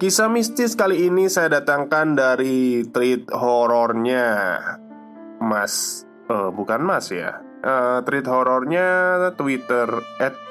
[0.00, 4.56] Kisah mistis kali ini saya datangkan dari tweet horornya.
[5.44, 7.44] Mas, uh, bukan Mas ya?
[7.60, 9.84] Uh, Tweet horornya Twitter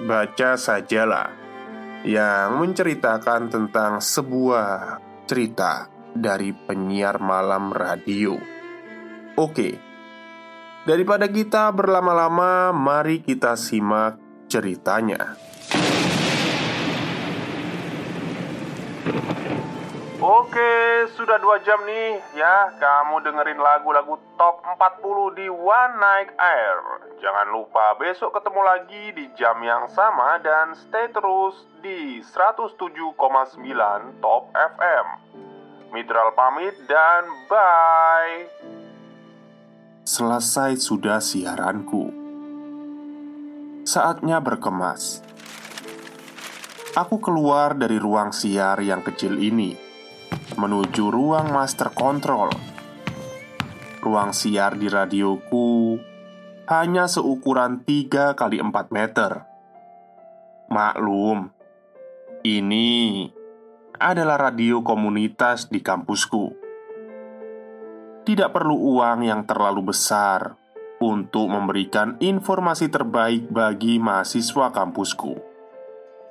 [0.06, 1.34] baca sajalah
[2.06, 8.38] Yang menceritakan tentang sebuah cerita dari penyiar malam radio.
[9.34, 9.70] Oke.
[10.86, 15.34] Daripada kita berlama-lama, mari kita simak ceritanya
[20.20, 22.76] Oke, sudah dua jam nih ya.
[22.76, 27.08] Kamu dengerin lagu-lagu top 40 di One Night Air.
[27.24, 33.20] Jangan lupa besok ketemu lagi di jam yang sama Dan stay terus di 107,9
[34.24, 35.08] Top FM
[35.90, 38.46] Mitral pamit dan bye.
[40.06, 42.14] Selesai sudah siaranku.
[43.90, 45.26] Saatnya berkemas
[47.00, 49.72] Aku keluar dari ruang siar yang kecil ini
[50.60, 52.52] menuju ruang master control.
[54.04, 55.96] Ruang siar di radioku
[56.68, 59.48] hanya seukuran 3 kali 4 meter.
[60.68, 61.48] Maklum,
[62.44, 63.32] ini
[63.96, 66.52] adalah radio komunitas di kampusku.
[68.28, 70.52] Tidak perlu uang yang terlalu besar
[71.00, 75.49] untuk memberikan informasi terbaik bagi mahasiswa kampusku.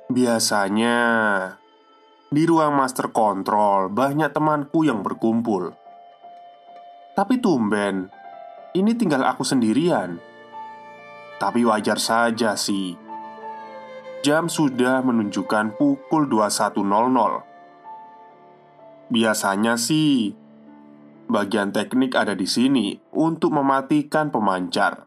[0.09, 0.97] Biasanya,
[2.33, 5.69] di ruang master control banyak temanku yang berkumpul.
[7.13, 8.09] Tapi tumben
[8.73, 10.17] Ini tinggal aku sendirian.
[11.37, 12.97] Tapi wajar saja sih.
[14.25, 20.33] Jam sudah menunjukkan pukul 21.00 Biasanya sih
[21.29, 25.05] Bagian teknik ada di sini untuk mematikan pemancar.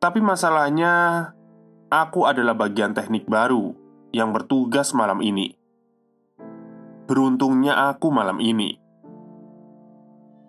[0.00, 1.28] Tapi masalahnya
[1.94, 3.70] Aku adalah bagian teknik baru
[4.10, 5.54] yang bertugas malam ini.
[7.06, 8.74] Beruntungnya aku malam ini.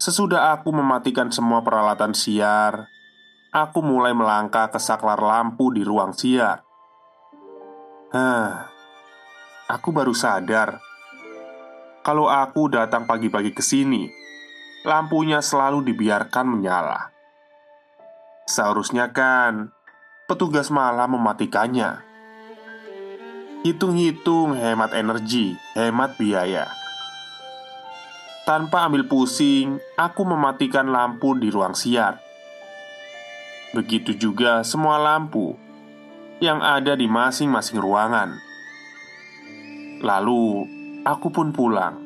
[0.01, 2.89] Sesudah aku mematikan semua peralatan siar,
[3.53, 6.65] aku mulai melangkah ke saklar lampu di ruang siar.
[8.09, 8.65] Hah,
[9.69, 10.81] aku baru sadar
[12.01, 14.09] kalau aku datang pagi-pagi ke sini,
[14.81, 17.13] lampunya selalu dibiarkan menyala.
[18.49, 19.73] Seharusnya kan
[20.25, 22.01] petugas malam mematikannya.
[23.65, 26.69] Hitung-hitung hemat energi, hemat biaya.
[28.45, 32.21] Tanpa ambil pusing, aku mematikan lampu di ruang siar.
[33.73, 35.57] Begitu juga semua lampu
[36.37, 38.37] yang ada di masing-masing ruangan.
[40.05, 40.45] Lalu,
[41.01, 41.97] aku pun pulang.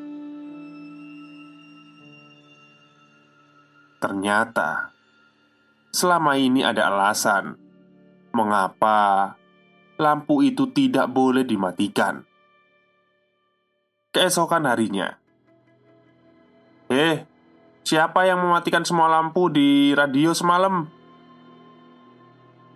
[4.00, 4.96] Ternyata
[5.90, 7.57] Selama ini ada alasan
[8.30, 9.34] Mengapa
[9.98, 12.24] lampu itu tidak boleh dimatikan.
[14.14, 15.18] Keesokan harinya,
[16.94, 17.26] "Eh,
[17.82, 20.88] siapa yang mematikan semua lampu di radio semalam?"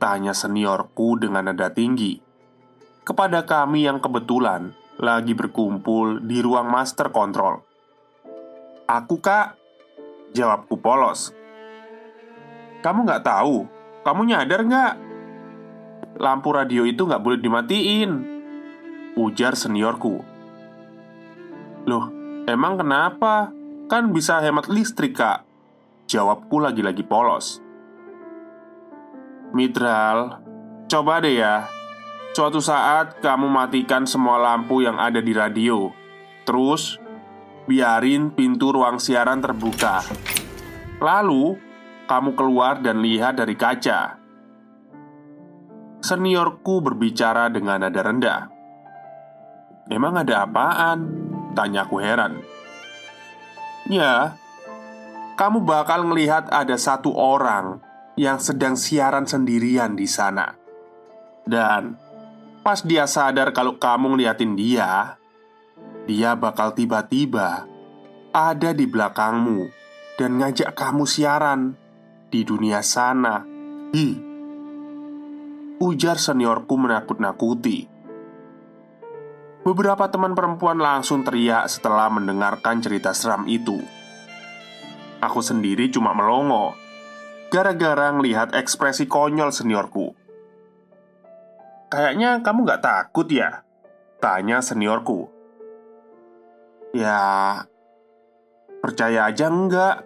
[0.01, 2.19] Tanya seniorku dengan nada tinggi
[3.05, 7.61] kepada kami yang kebetulan lagi berkumpul di ruang master control.
[8.89, 9.55] "Aku, Kak,"
[10.33, 11.31] jawabku polos.
[12.83, 13.69] "Kamu nggak tahu?
[14.03, 15.12] Kamu nyadar nggak?"
[16.13, 18.11] Lampu radio itu nggak boleh dimatiin.
[19.17, 20.21] Ujar seniorku.
[21.89, 22.05] Loh,
[22.45, 23.49] emang kenapa?
[23.89, 25.45] Kan bisa hemat listrik, Kak.
[26.05, 27.61] Jawabku lagi-lagi polos.
[29.53, 30.41] Mitral,
[30.89, 31.65] coba deh ya.
[32.33, 35.93] Suatu saat kamu matikan semua lampu yang ada di radio.
[36.45, 36.97] Terus,
[37.69, 40.01] biarin pintu ruang siaran terbuka.
[40.97, 41.57] Lalu,
[42.09, 44.22] kamu keluar dan lihat dari kaca
[46.03, 48.41] Seniorku berbicara dengan nada rendah
[49.87, 50.99] Emang ada apaan?
[51.55, 52.43] Tanya aku heran
[53.87, 54.39] Ya,
[55.35, 57.83] kamu bakal melihat ada satu orang
[58.15, 60.55] yang sedang siaran sendirian di sana.
[61.43, 61.99] Dan
[62.63, 65.19] pas dia sadar kalau kamu ngeliatin dia,
[66.07, 67.67] dia bakal tiba-tiba
[68.31, 69.67] ada di belakangmu
[70.15, 71.75] dan ngajak kamu siaran
[72.31, 73.43] di dunia sana.
[73.91, 74.32] Hi,
[75.83, 77.91] ujar seniorku menakut-nakuti.
[79.67, 83.83] Beberapa teman perempuan langsung teriak setelah mendengarkan cerita seram itu.
[85.19, 86.75] Aku sendiri cuma melongo
[87.53, 90.17] gara-gara ngelihat ekspresi konyol seniorku.
[91.93, 93.61] Kayaknya kamu gak takut ya?
[94.17, 95.29] Tanya seniorku.
[96.97, 97.21] Ya,
[98.81, 100.01] percaya aja enggak.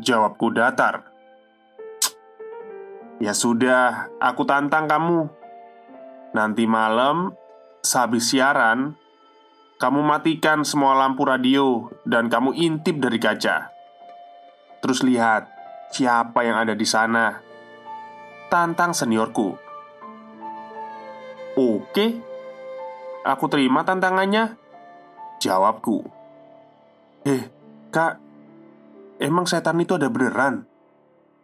[0.00, 1.11] Jawabku datar.
[3.22, 5.30] Ya sudah, aku tantang kamu.
[6.34, 7.38] Nanti malam
[7.82, 8.94] Sehabis siaran,
[9.82, 13.74] kamu matikan semua lampu radio dan kamu intip dari kaca.
[14.78, 15.50] Terus lihat
[15.90, 17.42] siapa yang ada di sana.
[18.46, 19.58] Tantang seniorku.
[21.58, 22.06] Oke,
[23.26, 24.54] aku terima tantangannya.
[25.42, 26.06] Jawabku.
[27.26, 27.50] Eh,
[27.90, 28.22] kak,
[29.18, 30.70] emang setan itu ada beneran?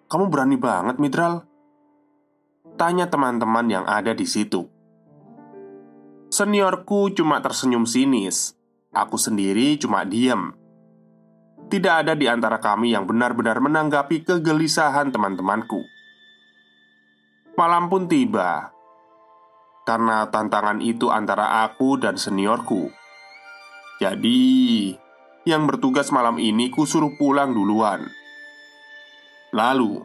[0.07, 1.48] Kamu berani banget, Midral.
[2.79, 4.71] Tanya teman-teman yang ada di situ.
[6.31, 8.55] Seniorku cuma tersenyum sinis.
[8.95, 10.55] Aku sendiri cuma diam.
[11.67, 15.83] Tidak ada di antara kami yang benar-benar menanggapi kegelisahan teman-temanku.
[17.59, 18.71] Malam pun tiba
[19.89, 22.93] karena tantangan itu antara aku dan seniorku.
[23.99, 24.93] Jadi,
[25.49, 28.05] yang bertugas malam ini kusuruh pulang duluan.
[29.57, 30.05] Lalu,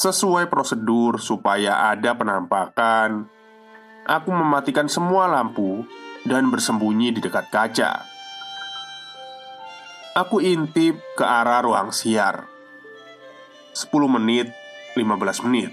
[0.00, 3.28] sesuai prosedur supaya ada penampakan
[4.08, 5.84] aku mematikan semua lampu
[6.24, 8.08] dan bersembunyi di dekat kaca.
[10.16, 12.48] Aku intip ke arah ruang siar.
[13.76, 14.48] 10 menit,
[14.96, 15.70] 15 menit.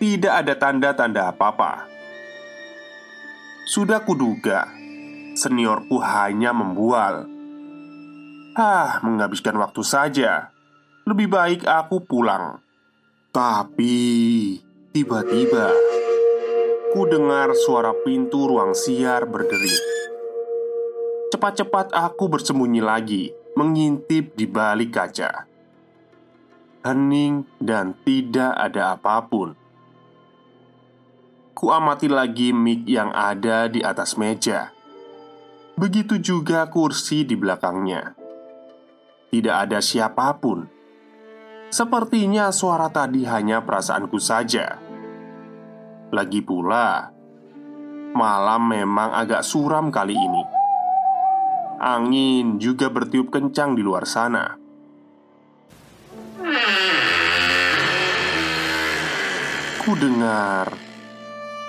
[0.00, 1.84] Tidak ada tanda-tanda apa-apa.
[3.68, 4.64] Sudah kuduga,
[5.36, 7.28] seniorku hanya membual.
[8.56, 10.50] Ah, menghabiskan waktu saja.
[11.04, 12.65] Lebih baik aku pulang.
[13.36, 14.56] Tapi
[14.96, 15.68] tiba-tiba
[16.96, 19.76] Ku dengar suara pintu ruang siar berderi.
[21.28, 25.44] Cepat-cepat aku bersembunyi lagi, mengintip di balik kaca.
[26.80, 29.52] Hening dan tidak ada apa pun.
[31.52, 34.72] Ku amati lagi mic yang ada di atas meja.
[35.76, 38.16] Begitu juga kursi di belakangnya.
[39.28, 40.75] Tidak ada siapa pun.
[41.76, 44.80] Sepertinya suara tadi hanya perasaanku saja.
[46.08, 47.12] Lagi pula,
[48.16, 50.40] malam memang agak suram kali ini.
[51.76, 54.56] Angin juga bertiup kencang di luar sana.
[59.84, 60.72] Ku dengar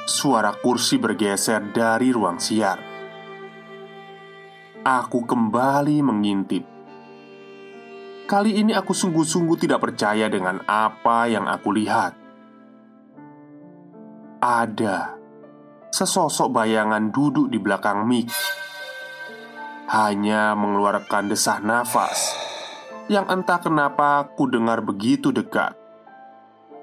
[0.08, 2.80] suara kursi bergeser dari ruang siar.
[4.88, 6.77] Aku kembali mengintip.
[8.28, 12.28] Kali ini aku sungguh-sungguh tidak percaya dengan apa yang aku lihat
[14.42, 15.18] ada
[15.90, 18.30] sesosok bayangan duduk di belakang mik,
[19.90, 22.38] hanya mengeluarkan desah nafas
[23.08, 25.74] yang entah kenapa ku dengar begitu dekat.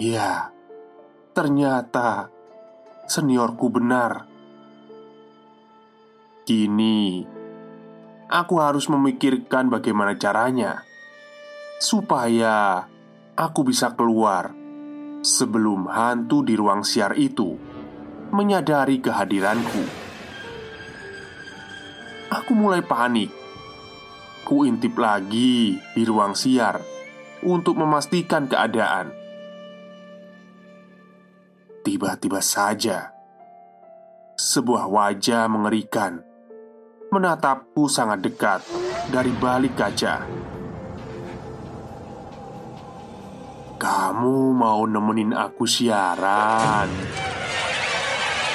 [0.00, 0.50] Ya,
[1.36, 2.32] ternyata
[3.06, 4.26] seniorku benar.
[6.44, 7.24] Kini
[8.28, 10.84] aku harus memikirkan bagaimana caranya
[11.78, 12.86] supaya
[13.34, 14.54] aku bisa keluar
[15.24, 17.56] sebelum hantu di ruang siar itu
[18.34, 19.84] menyadari kehadiranku.
[22.34, 23.30] Aku mulai panik.
[24.44, 26.76] Ku intip lagi di ruang siar
[27.40, 29.08] untuk memastikan keadaan.
[31.84, 33.12] Tiba-tiba saja,
[34.36, 36.20] sebuah wajah mengerikan
[37.08, 38.60] menatapku sangat dekat
[39.08, 40.26] dari balik kaca.
[43.74, 46.86] Kamu mau nemenin aku siaran?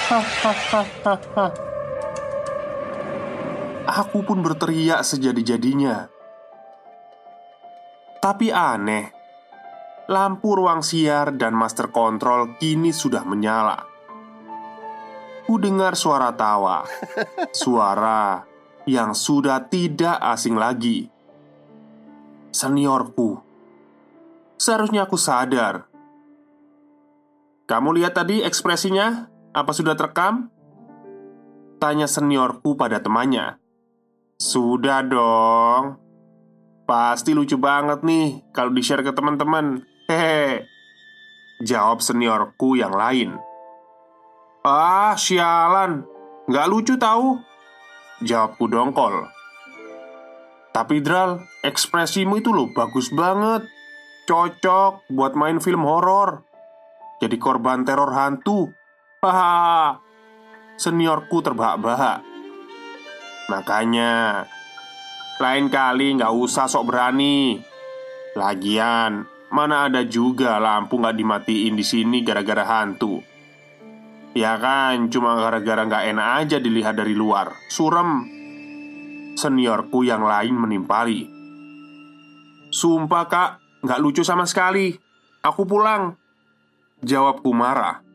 [3.99, 6.07] Aku pun berteriak sejadi-jadinya.
[8.19, 9.11] Tapi aneh,
[10.07, 13.83] lampu ruang siar dan master control kini sudah menyala.
[15.43, 16.87] Ku dengar suara tawa,
[17.61, 18.45] suara
[18.87, 21.09] yang sudah tidak asing lagi.
[22.49, 23.48] Seniorku
[24.59, 25.87] Seharusnya aku sadar.
[27.63, 29.31] Kamu lihat tadi ekspresinya?
[29.55, 30.51] Apa sudah terekam?
[31.79, 33.55] Tanya seniorku pada temannya.
[34.35, 35.95] Sudah dong.
[36.83, 39.79] Pasti lucu banget nih kalau di-share ke teman-teman.
[40.11, 40.67] Hehe.
[41.63, 43.39] Jawab seniorku yang lain.
[44.67, 46.03] Ah, sialan.
[46.51, 47.39] Nggak lucu tahu.
[48.27, 49.23] Jawabku dongkol.
[50.75, 53.78] Tapi Dral, ekspresimu itu loh bagus banget
[54.29, 56.45] Cocok buat main film horor.
[57.17, 58.69] Jadi korban teror hantu.
[59.25, 59.97] Hahaha.
[60.77, 62.21] Seniorku terbahak-bahak.
[63.49, 64.45] Makanya
[65.41, 67.57] Lain kali nggak usah sok berani.
[68.37, 73.25] Lagian Mana ada juga lampu nggak dimatiin di sini gara-gara hantu.
[74.37, 77.49] Ya kan, cuma gara-gara nggak enak aja dilihat dari luar.
[77.73, 78.29] Surem.
[79.33, 81.25] Seniorku yang lain menimpali.
[82.69, 84.95] Sumpah kak, nggak lucu sama sekali
[85.39, 86.19] Aku pulang
[86.99, 88.09] Jawabku marah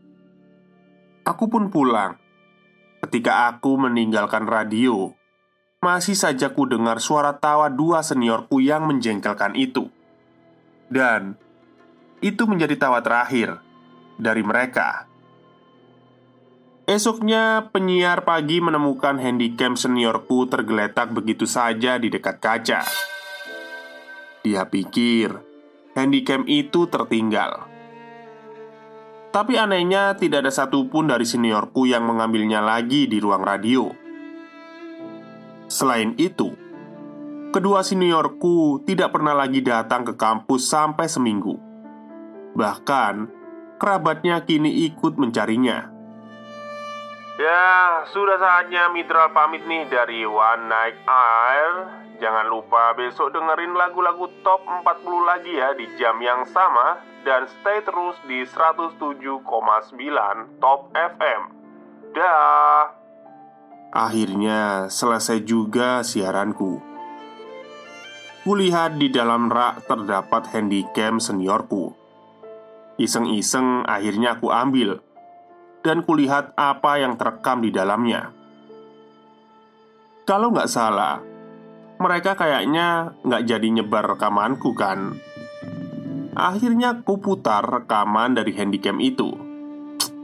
[1.24, 2.20] Aku pun pulang.
[3.00, 5.16] Ketika aku meninggalkan radio,
[5.80, 9.88] masih saja ku dengar suara tawa dua seniorku yang menjengkelkan itu.
[10.92, 11.40] Dan
[12.20, 13.56] itu menjadi tawa terakhir
[14.20, 15.08] dari mereka.
[16.84, 22.84] Esoknya, penyiar pagi menemukan handycam seniorku tergeletak begitu saja di dekat kaca.
[24.44, 25.53] Dia pikir
[25.94, 27.70] handycam itu tertinggal.
[29.34, 33.90] Tapi anehnya tidak ada satupun dari seniorku yang mengambilnya lagi di ruang radio.
[35.66, 36.64] Selain itu
[37.54, 41.54] Kedua seniorku tidak pernah lagi datang ke kampus sampai seminggu.
[42.58, 43.14] Bahkan
[43.78, 45.93] kerabatnya kini ikut mencarinya
[47.34, 54.30] Ya, sudah saatnya Mitra pamit nih dari One Night Air Jangan lupa besok dengerin lagu-lagu
[54.46, 54.86] top 40
[55.26, 59.42] lagi ya di jam yang sama dan stay terus di 107,9
[60.62, 61.40] Top FM.
[62.14, 62.94] Dah.
[63.90, 66.78] Akhirnya selesai juga siaranku.
[68.46, 71.96] Kulihat di dalam rak terdapat handycam seniorku.
[72.94, 75.02] Iseng-iseng akhirnya aku ambil
[75.84, 78.32] dan kulihat apa yang terekam di dalamnya.
[80.24, 81.20] Kalau nggak salah,
[82.00, 85.20] mereka kayaknya nggak jadi nyebar rekamanku kan?
[86.32, 89.36] Akhirnya aku putar rekaman dari handycam itu.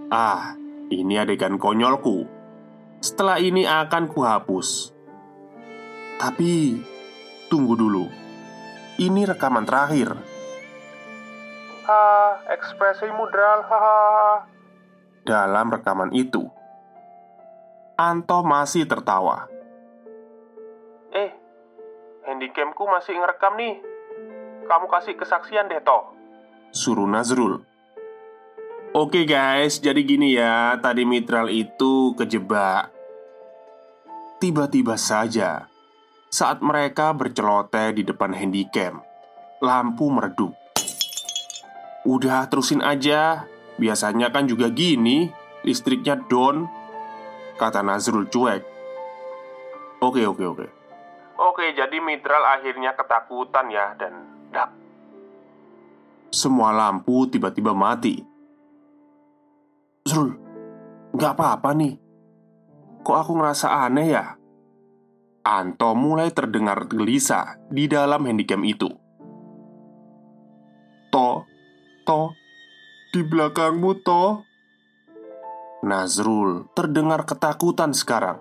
[0.08, 0.56] Ah,
[0.88, 2.24] ini adegan konyolku.
[3.04, 4.96] Setelah ini akan kuhapus.
[6.18, 6.82] Tapi,
[7.46, 8.08] tunggu dulu.
[8.98, 10.18] Ini rekaman terakhir.
[11.86, 12.02] Ha,
[12.50, 14.59] ekspresi mudral, ha
[15.22, 16.48] Dalam rekaman itu.
[18.00, 19.44] Anto masih tertawa.
[21.12, 21.30] Eh,
[22.24, 23.76] handycamku masih ngerekam nih.
[24.64, 26.16] Kamu kasih kesaksian deh toh.
[26.70, 27.66] Suruh Nazrul.
[28.90, 32.90] Oke guys, jadi gini ya Tadi Mitral itu kejebak.
[34.42, 35.70] Tiba-tiba saja
[36.26, 38.98] Saat mereka berceloteh di depan handycam
[39.62, 40.56] Lampu meredup.
[42.02, 43.46] Udah terusin aja
[43.80, 45.32] Biasanya kan juga gini
[45.64, 46.68] Listriknya down
[47.56, 48.62] Kata Nazrul cuek
[50.04, 50.66] Oke oke oke
[51.40, 54.70] Oke jadi Mitral akhirnya ketakutan ya Dan meledak.
[56.30, 58.22] Semua lampu tiba-tiba mati.
[60.06, 60.34] Zul,
[61.14, 61.94] nggak apa-apa nih.
[63.02, 64.26] Kok aku ngerasa aneh ya?
[65.40, 68.90] Anto mulai terdengar gelisah di dalam handycam itu.
[71.10, 71.42] To,
[72.06, 72.30] to,
[73.10, 74.46] di belakangmu to.
[75.86, 78.38] Nazrul terdengar ketakutan sekarang.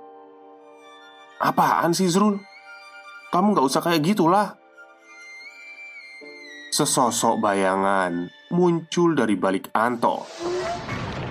[1.40, 2.36] Apaan sih Zrul?
[3.32, 4.60] Kamu gak usah kayak gitulah
[6.70, 10.30] Sesosok bayangan muncul dari balik Anto.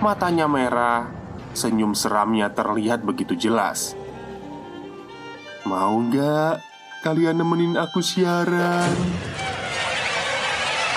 [0.03, 1.07] Matanya merah,
[1.55, 3.95] senyum seramnya terlihat begitu jelas.
[5.63, 6.59] Mau nggak
[7.07, 8.91] kalian nemenin aku siaran?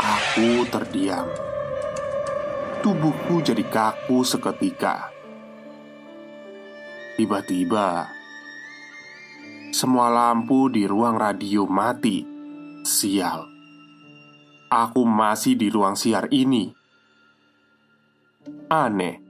[0.03, 1.52] Aku terdiam.
[2.83, 5.15] Tubuhku jadi kaku seketika.
[7.15, 8.11] Tiba-tiba,
[9.71, 12.27] semua lampu di ruang radio mati.
[12.83, 13.53] Sial
[14.73, 16.73] aku masih di ruang siar ini.
[18.73, 19.21] Aneh,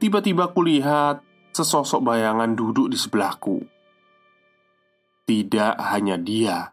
[0.00, 1.20] tiba-tiba kulihat
[1.52, 3.60] sesosok bayangan duduk di sebelahku.
[5.28, 6.72] Tidak hanya dia,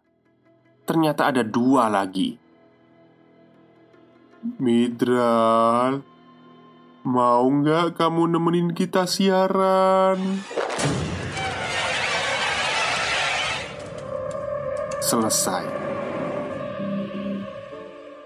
[0.88, 2.47] ternyata ada dua lagi.
[4.38, 6.06] Midral,
[7.02, 10.46] mau nggak kamu nemenin kita siaran?
[15.02, 15.66] Selesai.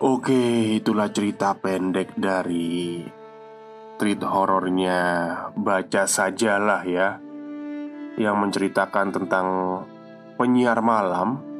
[0.03, 3.07] Oke, itulah cerita pendek dari
[4.01, 4.99] treat horornya
[5.53, 7.21] Baca sajalah ya
[8.17, 9.47] Yang menceritakan tentang
[10.41, 11.51] penyiar malam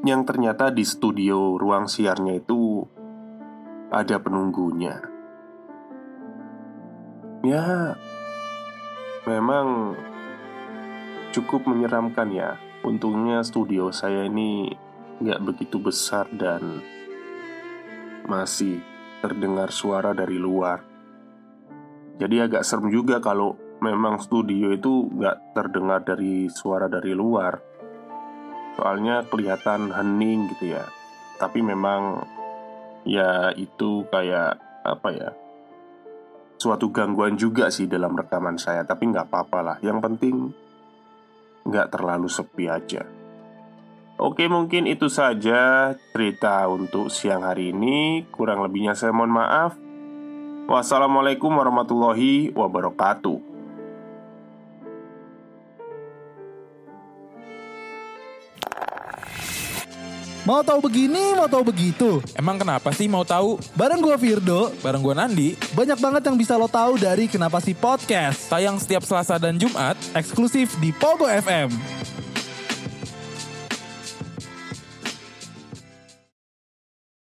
[0.00, 2.56] yang ternyata di studio ruang siarnya itu
[3.90, 5.02] ada penunggunya.
[7.42, 7.98] Ya,
[9.26, 9.98] memang
[11.34, 12.54] cukup menyeramkan ya.
[12.86, 14.72] Untungnya studio saya ini
[15.20, 16.80] nggak begitu besar dan
[18.24, 18.80] masih
[19.20, 20.80] terdengar suara dari luar.
[22.16, 27.58] Jadi agak serem juga kalau memang studio itu nggak terdengar dari suara dari luar.
[28.78, 30.84] Soalnya kelihatan hening gitu ya.
[31.40, 32.24] Tapi memang
[33.04, 35.30] ya itu kayak apa ya?
[36.60, 38.84] Suatu gangguan juga sih dalam rekaman saya.
[38.84, 39.76] Tapi nggak apa-apa lah.
[39.80, 40.34] Yang penting
[41.64, 43.04] nggak terlalu sepi aja.
[44.20, 48.28] Oke, mungkin itu saja cerita untuk siang hari ini.
[48.28, 49.72] Kurang lebihnya saya mohon maaf.
[50.68, 53.49] Wassalamualaikum warahmatullahi wabarakatuh.
[60.48, 62.24] Mau tahu begini, mau tahu begitu.
[62.32, 63.60] Emang kenapa sih mau tahu?
[63.76, 67.76] Bareng gue Firdo, Bareng gue Nandi, banyak banget yang bisa lo tahu dari Kenapa sih
[67.76, 68.48] Podcast.
[68.48, 71.99] tayang setiap Selasa dan Jumat Eksklusif di Pogo FM.